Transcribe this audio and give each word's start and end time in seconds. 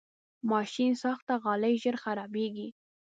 ماشینساخته 0.51 1.33
غالۍ 1.43 1.75
ژر 1.83 1.95
خرابېږي. 2.03 2.67